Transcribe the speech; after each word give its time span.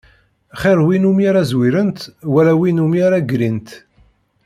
Xir 0.61 0.79
win 0.85 1.07
umi 1.09 1.23
ara 1.29 1.43
zwirent, 1.51 1.99
wala 2.33 2.53
win 2.59 2.81
umi 2.85 2.99
ara 3.07 3.19
ggrint. 3.29 3.67